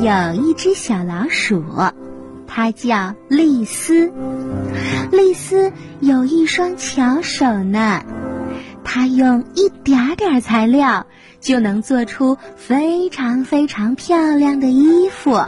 [0.00, 1.62] 有一只小老鼠，
[2.46, 4.10] 它叫丽丝。
[5.12, 5.70] 丽丝
[6.00, 8.02] 有一双巧手呢，
[8.82, 11.06] 它用一点点材料
[11.38, 15.38] 就能做出非常非常漂亮的衣服。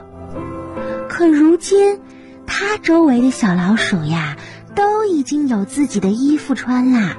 [1.09, 1.98] 可如今，
[2.46, 4.37] 它周围的小老鼠呀，
[4.75, 7.16] 都已经有自己的衣服穿啦。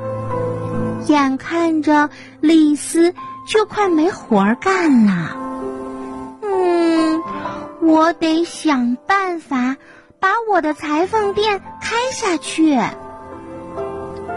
[1.07, 2.11] 眼看着
[2.41, 3.11] 丽丝
[3.47, 5.42] 就快没活儿干了。
[7.86, 9.76] 我得想办法
[10.22, 12.80] 把我的裁缝店开下去。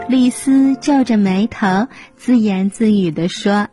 [0.09, 1.87] 丽丝皱着眉头，
[2.17, 3.67] 自言自语地说。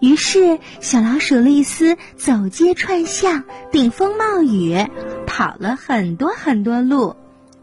[0.00, 4.88] 于是，小老鼠丽丝走街串巷，顶风冒雨，
[5.28, 7.14] 跑了很多很多路，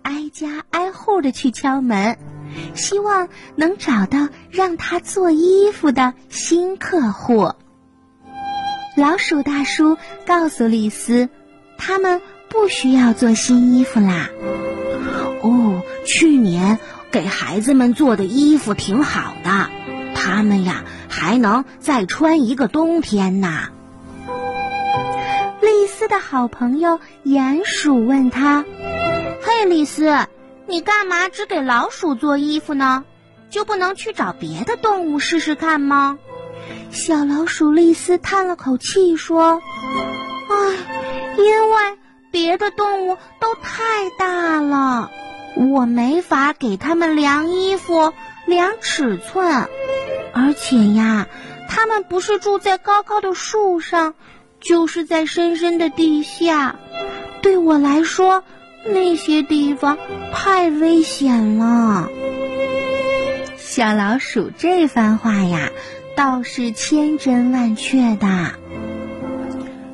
[0.04, 2.18] 挨家挨户的去敲门，
[2.76, 7.52] 希望能找到让她做衣服的新客户。
[9.00, 11.30] 老鼠大叔告诉丽丝，
[11.78, 14.28] 他们不需要做新衣服啦。
[15.42, 16.78] 哦，去年
[17.10, 19.70] 给孩子们做的衣服挺好的，
[20.14, 23.70] 他们呀还能再穿一个冬天呢。
[25.62, 28.66] 丽丝的好朋友鼹鼠问他
[29.42, 30.14] ：“嘿，丽丝，
[30.68, 33.06] 你干嘛只给老鼠做衣服呢？
[33.50, 36.20] 就不能去找别的动物试试看吗？”
[36.92, 39.62] 小老鼠丽丝叹了口气说
[40.50, 40.56] ：“唉，
[41.38, 41.98] 因为
[42.32, 45.10] 别的动物都太大了，
[45.56, 48.14] 我没法给它们量衣服、
[48.46, 49.68] 量尺寸。
[50.34, 51.28] 而且呀，
[51.68, 54.14] 它们不是住在高高的树上，
[54.60, 56.76] 就是在深深的地下。
[57.42, 58.44] 对我来说，
[58.86, 59.98] 那些地方
[60.34, 62.10] 太危险了。”
[63.58, 65.70] 小老鼠这番话呀。
[66.20, 68.28] 倒是千真万确的。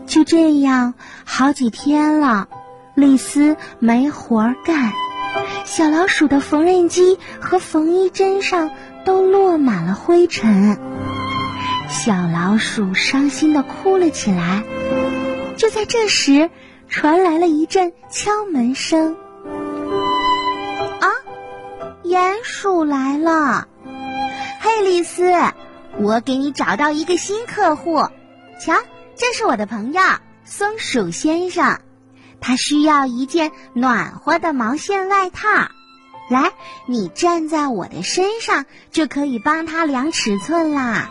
[0.08, 2.48] 就这样，好几天了，
[2.96, 4.92] 丽丝没活干，
[5.66, 8.72] 小老鼠的缝纫机和缝衣针上
[9.06, 10.80] 都落满了灰尘。
[11.90, 14.64] 小老鼠伤心的哭了起来。
[15.58, 16.50] 就在这时，
[16.90, 19.16] 传来了一阵敲门声。
[21.02, 21.08] 啊，
[22.04, 23.68] 鼹鼠来了！
[24.60, 25.32] 嘿，丽丝。
[25.98, 28.00] 我给你找到一个新客户，
[28.60, 28.76] 瞧，
[29.16, 30.02] 这是我的朋友
[30.44, 31.80] 松鼠先生，
[32.42, 35.48] 他需要一件暖和的毛线外套。
[36.30, 36.52] 来，
[36.86, 41.10] 你站在我的身上，就可以帮他量尺寸啦。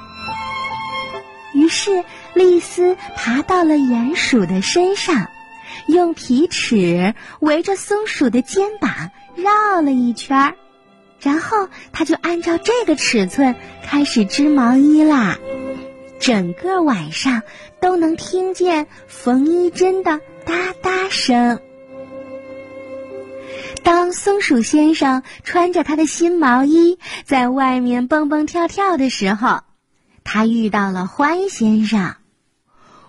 [1.54, 5.28] 于是，丽丝爬到了鼹鼠的身上，
[5.86, 10.54] 用皮尺围着松鼠的肩膀绕了一圈儿。
[11.24, 15.38] 然后他就按照这个尺寸开始织毛衣啦，
[16.20, 17.42] 整个晚上
[17.80, 21.60] 都能听见缝衣针的哒哒声。
[23.82, 29.60] 当松鼠先生穿着他的新毛衣在外面蹦蹦跳跳的时候，
[30.24, 32.16] 他遇到了欢先生。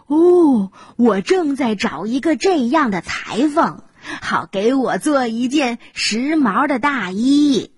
[0.07, 3.83] 哦，我正在找一个这样的裁缝，
[4.21, 7.74] 好给我做一件时髦的大衣。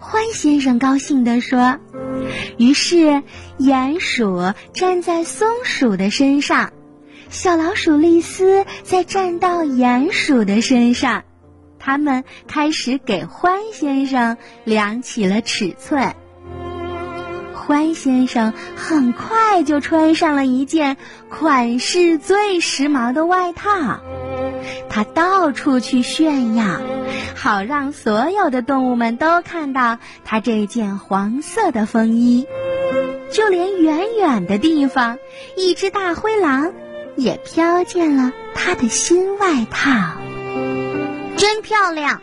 [0.00, 1.78] 獾先生高兴地说
[2.56, 3.22] ：“于是，
[3.58, 6.72] 鼹鼠站在松鼠的身上，
[7.30, 11.24] 小老鼠丽丝再站到鼹鼠的身上，
[11.78, 16.14] 他们开始给獾先生量起了尺寸。
[17.54, 20.96] 欢先生很快就穿上了一件
[21.28, 24.00] 款式最时髦的外套。”
[24.98, 26.64] 他到处去炫耀，
[27.36, 32.48] 好让所有的动物们都看到他这件黄色的风衣。
[33.30, 35.16] 就连远远的地方，
[35.56, 36.72] 一只大灰狼
[37.14, 39.88] 也飘见了他的新外套。
[41.36, 42.20] 真漂亮！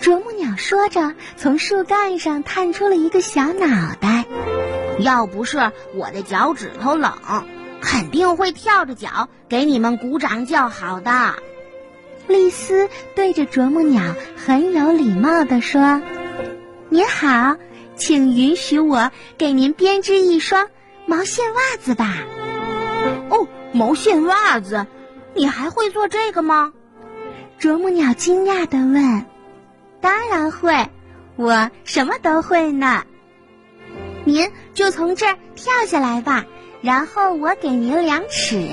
[0.00, 4.24] 啄木鸟说着，从树干上探出了一个小脑袋。
[4.98, 7.12] 要不是我的脚趾头冷，
[7.80, 11.34] 肯定会跳着脚给你们鼓掌叫好的。
[12.28, 14.02] 丽丝对着啄木鸟
[14.36, 16.02] 很有礼貌地说
[16.90, 17.56] ：“您好，
[17.94, 20.68] 请允许我给您编织一双
[21.06, 22.16] 毛线袜子吧。
[23.30, 24.86] ”“哦，毛线袜子，
[25.34, 26.72] 你还会做这个吗？”
[27.58, 29.24] 啄木鸟惊讶地问。
[30.02, 30.88] “当然会，
[31.36, 33.04] 我什么都会呢。
[34.24, 36.44] 您就从这儿跳下来吧，
[36.82, 38.68] 然后我给您量尺。”“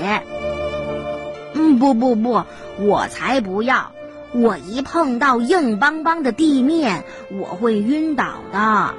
[1.54, 2.42] 嗯，不不不。”
[2.78, 3.92] 我才不要！
[4.32, 8.94] 我一碰到硬邦邦的地面，我会晕倒的。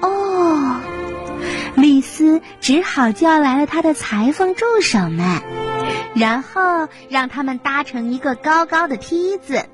[0.00, 0.80] 哦，
[1.74, 5.42] 丽丝只好叫来了她的裁缝助手们，
[6.14, 9.66] 然后让他们搭成一个高高的梯子。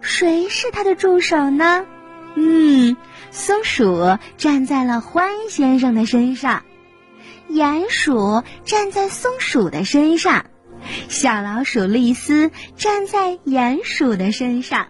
[0.00, 1.86] 谁是他的助手呢？
[2.34, 2.96] 嗯，
[3.30, 6.64] 松鼠站在了獾先生的身上，
[7.48, 10.44] 鼹鼠站在松鼠的身上，
[11.08, 14.88] 小老鼠丽丝站在鼹鼠的身上。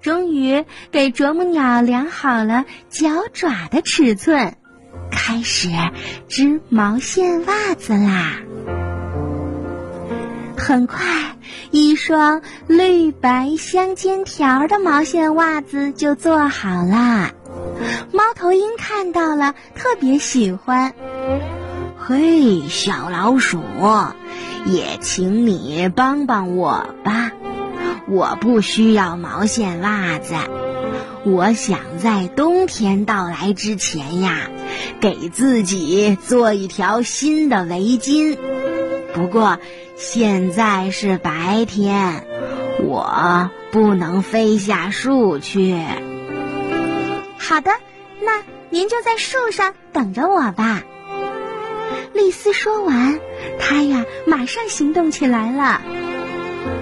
[0.00, 4.56] 终于给啄木鸟量好了脚爪的尺寸，
[5.10, 5.68] 开始
[6.28, 8.36] 织毛线袜子啦。
[10.56, 11.04] 很快，
[11.70, 17.32] 一双绿白相间条的毛线袜子就做好啦。
[18.12, 20.94] 猫头鹰看到了，特别喜欢。
[21.98, 23.60] 嘿，小老鼠，
[24.66, 27.32] 也请你帮帮我吧。
[28.08, 30.34] 我不需要毛线袜子，
[31.24, 34.50] 我想在冬天到来之前呀，
[35.00, 38.36] 给自己做一条新的围巾。
[39.14, 39.58] 不过。
[40.02, 42.24] 现在是白天，
[42.82, 45.76] 我不能飞下树去。
[47.36, 47.70] 好的，
[48.22, 50.80] 那您就在树上等着我吧。
[52.12, 53.20] 丽丝说完，
[53.58, 55.80] 她呀马上行动起来了。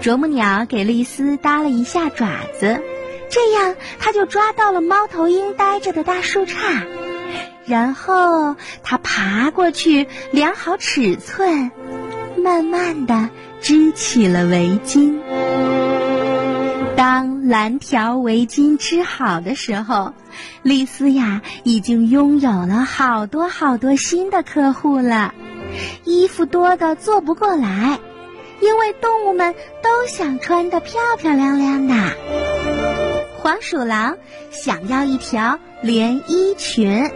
[0.00, 2.28] 啄木鸟给丽丝搭了一下爪
[2.58, 2.80] 子，
[3.28, 6.86] 这样它就抓到了猫头鹰待着的大树杈，
[7.66, 11.70] 然后它爬过去量好尺寸。
[12.36, 13.28] 慢慢的
[13.60, 15.18] 织起了围巾。
[16.94, 20.12] 当蓝条围巾织好的时候，
[20.62, 25.32] 丽丝呀已经拥有了好多好多新的客户了。
[26.04, 27.98] 衣服多的做不过来，
[28.60, 31.94] 因为动物们都想穿得漂漂亮亮的。
[33.38, 34.18] 黄鼠狼
[34.50, 37.10] 想要一条连衣裙，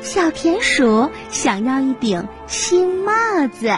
[0.00, 3.12] 小田鼠想要一顶新帽
[3.46, 3.70] 子。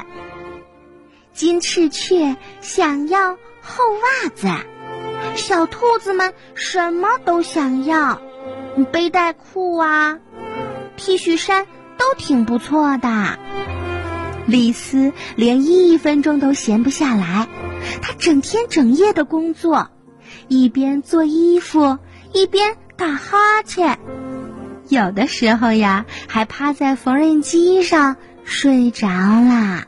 [1.35, 3.85] 金翅雀想要厚
[4.23, 4.49] 袜子，
[5.37, 8.21] 小兔子们什么都想要，
[8.93, 10.19] 背带裤啊、
[10.97, 11.67] T 恤衫
[11.99, 13.39] 都挺不错的。
[14.47, 17.49] 丽丝连一分钟都闲不下来，
[18.03, 19.89] 她整天整夜的工作，
[20.49, 21.99] 一边做衣服
[22.33, 23.99] 一边打哈欠，
[24.89, 29.87] 有的时候呀还趴在缝纫机上睡着啦。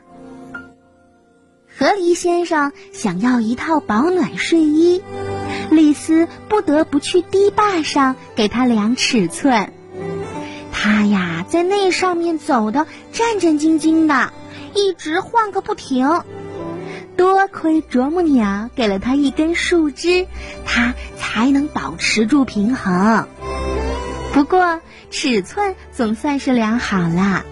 [1.79, 5.03] 河狸先生想要一套保暖睡衣，
[5.69, 9.71] 丽丝不得不去堤坝上给他量尺寸。
[10.71, 14.31] 他呀，在那上面走的战战兢兢的，
[14.73, 16.21] 一直晃个不停。
[17.15, 20.27] 多亏啄木鸟给了他一根树枝，
[20.65, 23.27] 他才能保持住平衡。
[24.33, 27.43] 不过，尺寸总算是量好了。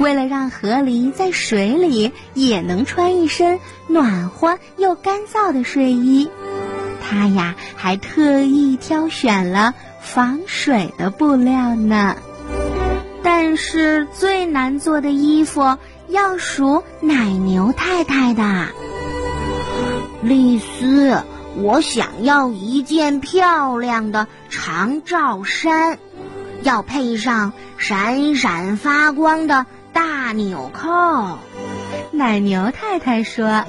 [0.00, 6.28] 为了让河狸在水里也能穿一身暖和又干燥的睡衣，
[7.08, 12.16] 他呀还特意挑选了防水的布料呢。
[13.22, 15.78] 但是最难做的衣服
[16.08, 18.66] 要数奶牛太太的。
[20.22, 21.22] 丽丝，
[21.56, 25.98] 我想要一件漂亮的长罩衫，
[26.62, 29.66] 要配上闪闪发光的。
[29.90, 31.38] 大纽扣，
[32.12, 33.64] 奶牛太太说：“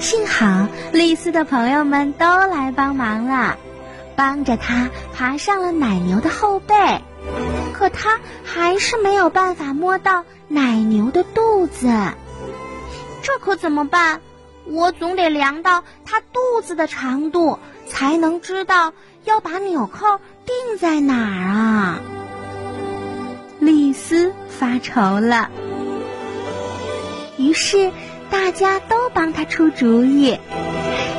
[0.00, 3.56] 幸好丽丝的朋友们都来帮忙了，
[4.14, 6.74] 帮着她爬上了奶牛的后背。
[7.72, 11.88] 可她还是没有办法摸到奶牛的肚子，
[13.22, 14.20] 这可怎么办？
[14.68, 18.92] 我总得量到它肚子的长度，才能知道
[19.24, 22.00] 要把纽扣钉在哪儿啊。”
[23.58, 25.50] 丽丝发愁了，
[27.38, 27.90] 于是
[28.30, 30.38] 大家都帮他出主意。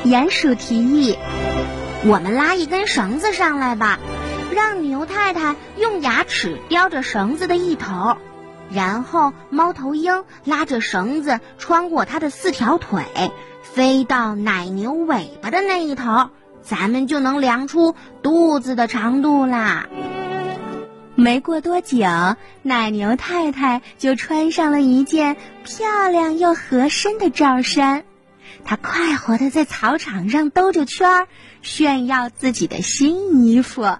[0.06, 1.18] 鼹鼠提议
[2.06, 4.00] ：“我们拉一根绳子上来吧，
[4.54, 8.18] 让牛太太用牙齿叼着绳子的一头，
[8.72, 13.04] 然后猫头鹰拉着绳子穿过它的四条腿，
[13.62, 16.30] 飞到奶牛尾巴的那一头，
[16.62, 19.88] 咱们就能量出肚子的长度啦。”
[21.19, 22.05] 没过多久，
[22.62, 28.03] 奶牛太太就穿上了一件漂亮又合身的罩衫。
[28.63, 31.27] 她快活的在草场上兜着圈儿，
[31.63, 33.97] 炫耀自己的新衣服，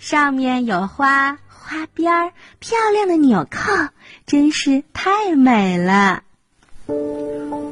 [0.00, 3.88] 上面有花花边儿，漂亮的纽扣，
[4.26, 6.24] 真是太美了。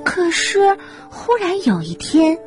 [0.04, 0.78] 可是，
[1.10, 2.38] 忽然有一天，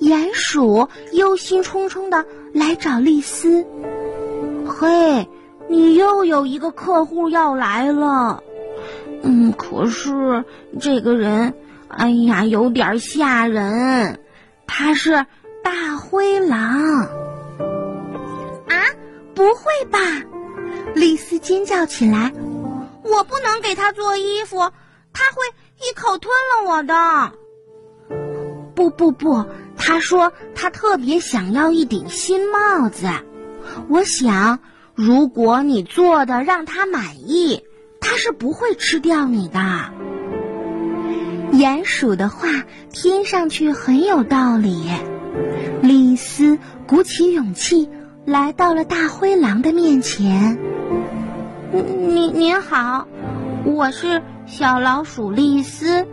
[0.00, 2.24] 鼹鼠忧心忡忡的
[2.54, 3.66] 来找丽丝
[4.64, 5.28] ：“嘿。”
[5.68, 8.42] 你又有一个客户要来了。
[9.22, 10.44] 嗯，可是
[10.80, 11.54] 这个人，
[11.88, 14.20] 哎呀，有点吓人。
[14.66, 15.26] 他是
[15.62, 17.02] 大灰狼。
[18.68, 18.84] 啊，
[19.34, 19.98] 不会吧！
[20.94, 22.32] 丽丝尖叫起来。
[23.02, 24.58] 我不能给他做衣服，
[25.12, 25.42] 他会
[25.78, 27.32] 一口吞了我的。
[28.74, 29.44] 不不不，
[29.76, 33.08] 他说他特别想要一顶新帽子。
[33.88, 34.60] 我想，
[34.98, 37.62] 如果你做的让他满意，
[38.00, 39.60] 他是不会吃掉你的。
[41.52, 42.48] 鼹鼠的话
[42.90, 44.88] 听上去很有道理。
[45.82, 47.88] 丽丝鼓起勇气
[48.24, 50.58] 来到了大灰狼的面前。
[51.70, 53.06] 您您好，
[53.64, 56.08] 我是小老鼠丽丝。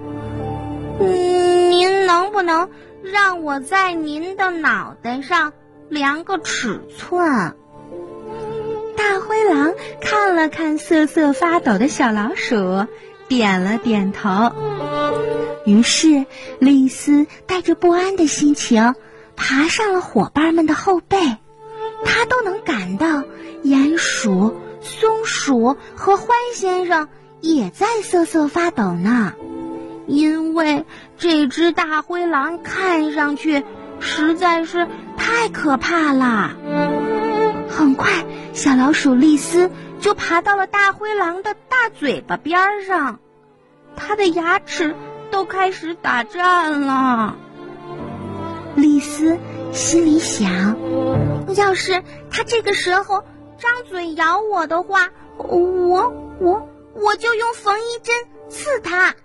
[0.99, 2.69] 您能不能
[3.01, 5.53] 让我在您的脑袋上
[5.89, 7.55] 量个尺寸？
[9.07, 12.87] 大灰狼看了看瑟瑟发抖的小老鼠，
[13.27, 14.51] 点了点头。
[15.63, 16.25] 于是，
[16.57, 18.95] 丽丝带着不安的心情
[19.35, 21.17] 爬上了伙伴们的后背。
[22.03, 23.23] 她都能感到
[23.63, 24.55] 鼹鼠。
[24.81, 27.07] 松鼠和獾先生
[27.41, 29.33] 也在瑟瑟发抖呢，
[30.07, 30.83] 因为
[31.19, 33.63] 这只大灰狼看上去
[33.99, 36.55] 实在是太可怕了。
[37.67, 39.69] 很快，小老鼠丽丝
[39.99, 43.19] 就爬到了大灰狼的大嘴巴边上，
[43.97, 44.95] 它的牙齿
[45.29, 47.35] 都开始打颤了。
[48.75, 49.37] 丽丝
[49.73, 50.77] 心里想：
[51.57, 53.25] 要是它这个时候……
[53.57, 58.15] 张嘴咬我的话，我我我就用缝衣针
[58.49, 59.15] 刺它。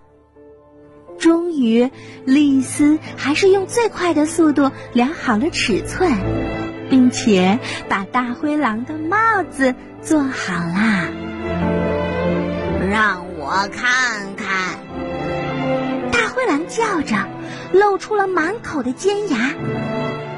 [1.18, 1.90] 终于，
[2.24, 6.10] 丽丝还是用最快的速度量好了尺寸，
[6.90, 9.16] 并且把大灰狼的帽
[9.48, 11.08] 子做好啦。
[12.90, 14.80] 让我看看！
[16.10, 17.28] 大灰狼叫着，
[17.72, 19.54] 露出了满口的尖牙。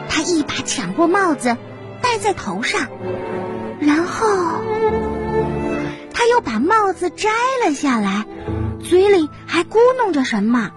[0.09, 1.57] 他一把抢过帽子，
[2.03, 2.89] 戴在头上。
[3.81, 4.27] 然后，
[6.13, 7.31] 他又把帽子摘
[7.65, 8.27] 了下来，
[8.81, 10.71] 嘴里还咕哝着什么。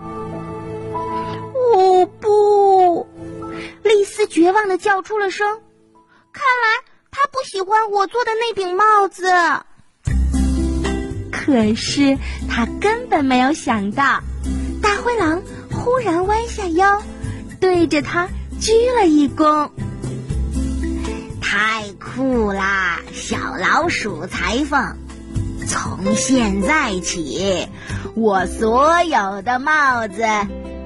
[1.73, 3.07] 哦不！
[4.25, 5.61] 绝望的叫出了声。
[6.31, 9.25] 看来他不喜欢我做的那顶帽子。
[11.31, 12.17] 可是
[12.49, 14.21] 他根本没有想到，
[14.81, 15.41] 大灰狼
[15.71, 17.01] 忽然弯下腰，
[17.59, 18.27] 对着他
[18.59, 19.69] 鞠了一躬。
[21.41, 24.97] 太酷啦，小老鼠裁缝！
[25.67, 27.67] 从现在起，
[28.15, 30.23] 我所有的帽子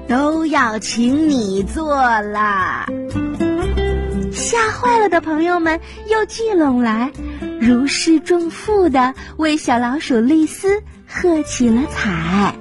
[0.08, 2.86] 都要请你做了。
[4.50, 5.78] 吓坏了的朋友们
[6.08, 7.12] 又聚拢来，
[7.60, 12.52] 如释重负的为小老鼠丽丝喝起了彩。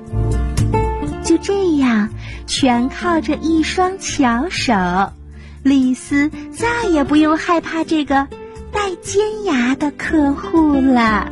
[1.23, 2.09] 就这样，
[2.45, 4.71] 全靠着一双巧手。
[5.63, 8.27] 丽丝再也不用害怕这个
[8.71, 11.27] 带尖牙的客户了。